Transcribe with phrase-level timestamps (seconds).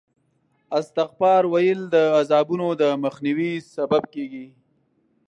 [0.79, 4.47] استغفار ویل د عذابونو د مخنیوي سبب کېږي.